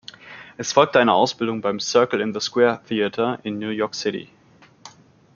Es 0.57 0.73
folgte 0.73 0.99
eine 0.99 1.13
Ausbildung 1.13 1.61
beim 1.61 1.79
Circle 1.79 2.21
in 2.21 2.33
the 2.33 2.39
Square 2.39 2.81
Theatre 2.89 3.37
in 3.43 3.59
New 3.59 3.69
York 3.69 3.93
City. 3.93 4.31